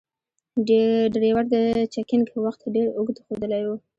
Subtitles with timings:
[1.13, 1.55] ډریور د
[1.93, 3.69] چکینګ وخت ډیر اوږد ښودلای و.